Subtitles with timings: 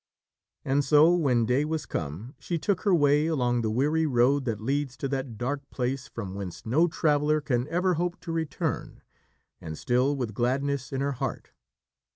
[0.65, 4.59] And so, when day was come, she took her way along the weary road that
[4.59, 9.03] leads to that dark place from whence no traveller can ever hope to return,
[9.61, 11.51] and still with gladness in her heart.